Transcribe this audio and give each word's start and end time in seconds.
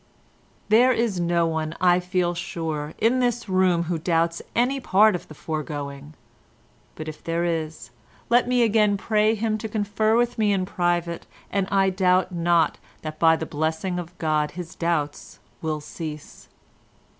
"There 0.69 0.91
is 0.91 1.19
no 1.19 1.45
one, 1.45 1.75
I 1.79 1.99
feel 1.99 2.33
sure, 2.33 2.95
in 2.97 3.19
this 3.19 3.47
room 3.47 3.83
who 3.83 3.99
doubts 3.99 4.41
any 4.55 4.79
part 4.79 5.13
of 5.13 5.27
the 5.27 5.35
foregoing, 5.35 6.15
but 6.95 7.07
if 7.07 7.23
there 7.23 7.45
is, 7.45 7.91
let 8.27 8.47
me 8.47 8.63
again 8.63 8.97
pray 8.97 9.35
him 9.35 9.59
to 9.59 9.69
confer 9.69 10.17
with 10.17 10.39
me 10.39 10.53
in 10.53 10.65
private, 10.65 11.27
and 11.51 11.67
I 11.69 11.91
doubt 11.91 12.31
not 12.31 12.79
that 13.03 13.19
by 13.19 13.35
the 13.35 13.45
blessing 13.45 13.99
of 13.99 14.17
God 14.17 14.49
his 14.57 14.73
doubts 14.73 15.37
will 15.61 15.79
cease. 15.81 16.47